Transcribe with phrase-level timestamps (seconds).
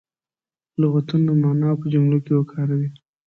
[0.81, 2.89] لغتونه معنا او په جملو کې وکاروي.